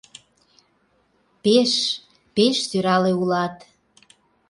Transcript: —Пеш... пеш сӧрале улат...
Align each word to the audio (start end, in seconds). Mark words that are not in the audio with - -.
—Пеш... 1.43 1.71
пеш 2.35 2.55
сӧрале 2.69 3.11
улат... 3.21 3.55